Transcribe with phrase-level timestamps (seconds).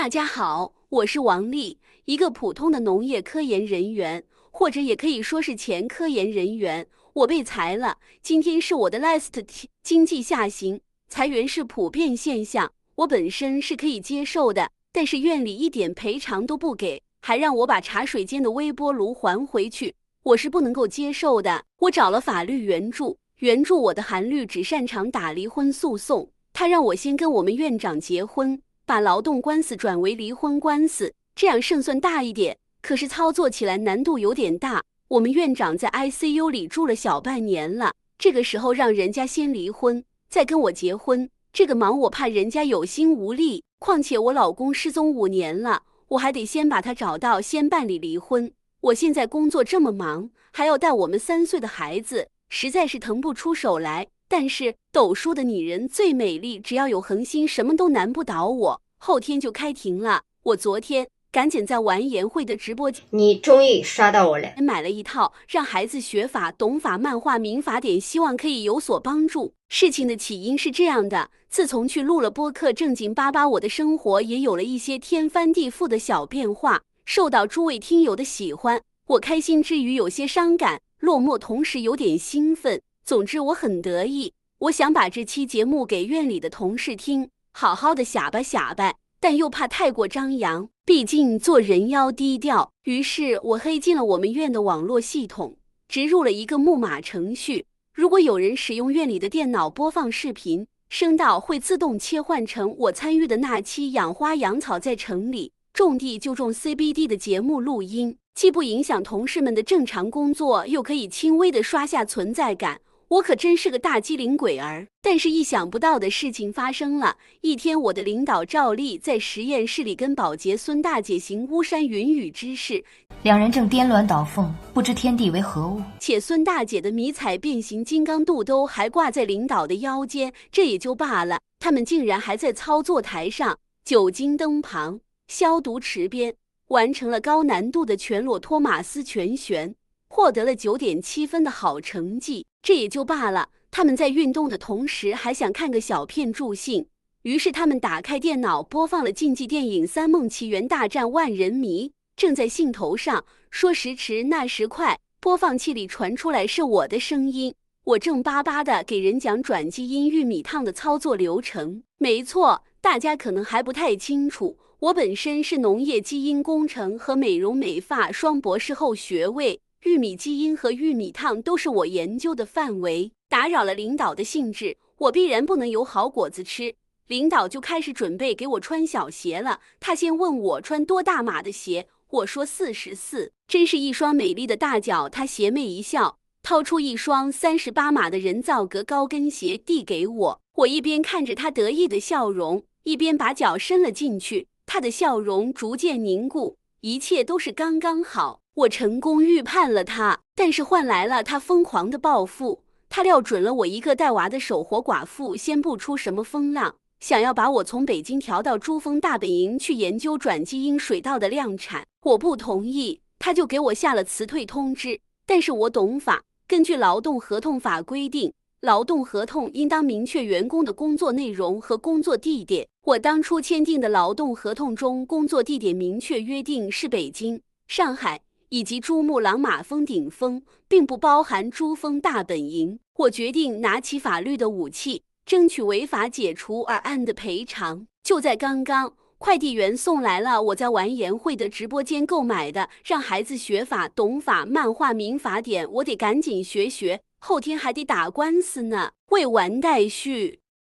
[0.00, 6.86] 大家好，我是王丽，一个普通的农业科研人员，或者也可以说是前科研人员。
[7.14, 9.68] 我被裁了，今天是我的 last 天。
[9.82, 21.64] 经济下行，裁员是普遍现象，我本身是可以接受的，但是院里一点赔偿都不给，还让我把茶水间的微波炉还回去，我是不能够接受的。
[21.80, 28.62] 我找了法律援助，援助我的韩律只擅长打离婚诉讼，他让我先跟我们院长结婚。
[28.88, 32.56] 把劳动官司转为离婚官司，这样胜算大一点。
[32.80, 34.82] 可是操作起来难度有点大。
[35.08, 43.62] 我们院长在 ICU 里住了小半年了，这个时候让人家先离婚，再跟我结婚，这个忙我怕人家有心无力。
[43.78, 48.50] 况且我老公失踪五年了，我还得先把他找到，先办理离婚。
[48.80, 54.06] 我现在工作这么忙，还要带我们三岁的孩子，实在是腾不出手来。
[54.28, 58.82] 但是斗叔的女人最美丽，只要有恒心，什么都难不倒我。
[58.98, 69.54] 后天就开庭了，我昨天赶紧在完颜会的直播间，你终于刷到我了，买了一套让孩子学法、懂法、漫画、民法典，希望可以有所帮助。
[69.68, 82.82] 事情的起因是这样的：自从去录了播客，正经八八，我的生活也有了一些天翻地覆的小变化，受到诸位听友的喜欢，我开心之余有些伤感、落寞，同时有点兴奋。
[83.08, 92.70] 总之我很得意，我想把这期节目给院里的同事听，好好的哑巴哑巴，但又怕太过张扬，毕竟做人要低调。
[92.82, 95.56] 于是我黑进了我们院的网络系统，
[95.88, 97.64] 植入了一个木马程序。
[97.94, 112.82] 如果有人使用院里的电脑播放视频，声道会自动切换成我参与的那期养花养草在城里种地就种 CBD 的节目录音，既不影响同事们的正常工作，又可以轻微的刷下存在感。
[113.08, 117.16] 我可真是个大机灵鬼儿，但是意想不到的事情发生了。
[117.40, 122.84] 一天，我的领导赵丽在实验室里跟保洁孙大姐行巫山云雨之事，
[123.22, 125.80] 两人正颠鸾倒凤，不知天地为何物。
[125.98, 136.34] 且孙大姐的迷彩变形金刚肚兜还挂在领导的腰间，这也就罢了，他们竟然还在操作台上酒精灯旁、消毒池边
[136.66, 139.74] 完成了高难度的全裸托马斯全旋。
[140.08, 143.50] 获得了九点七分的好成绩，这也就罢了。
[143.70, 146.86] 他们在运动的同时还想看个小片助兴，
[147.22, 153.24] 于是他们打开电脑播放了竞技电影《三梦奇缘大战万人迷》，正在兴头上。
[153.50, 157.54] 说时迟，那时快，播放器里传出来是我的声音，
[157.84, 161.82] 我正巴巴的给人讲转基因玉米烫的操作流程。
[161.98, 169.60] 没错，大家可能还不太清楚，我本身是农业基因工程和美容美发双博士后学位。
[169.88, 176.74] 玉米基因和玉米烫都是我研究的范围，打扰了领导的兴致，我必然不能有好果子吃。
[177.06, 179.60] 领导就开始准备给我穿小鞋了。
[179.80, 185.08] 他先问我穿多大码的鞋，我说四十四，真是一双美丽的大脚。
[185.08, 190.40] 他邪魅一笑，掏出一双三十八码的人造革高跟鞋递给我。
[190.56, 194.48] 我一边看着他得意的笑容，一边把脚伸了进去。
[194.66, 198.40] 他的笑容逐渐凝固，一切都是刚刚好。
[198.54, 202.62] 我成功预判了他，但是换来了他疯狂的报复。
[202.88, 211.84] 他料准了我一个带娃的守活寡妇，先不出什么风浪，想要把我从北京调到珠峰大本营去研究转基因水稻的量产。
[212.02, 215.00] 我不同意，他就给我下了辞退通知。
[215.26, 222.66] 但是我懂法，根据劳动合同法规定，劳动合同应当明确员工的工作内容和工作地点。
[222.84, 228.20] 我当初签订的劳动合同中，工作地点明确约定是北京、上海。
[228.50, 232.78] 以及珠穆朗玛峰顶峰，并不包含珠峰大本营。
[232.96, 237.86] 我决定拿起法律的武器，争取违法解除而案的赔偿。
[238.02, 248.92] 就在刚刚，快递员送来了我在完颜会的直播间购买的让孩子学法、懂法、漫画、民法典，我得赶紧学学，后天还得打官司呢。
[249.10, 250.40] 未完待续。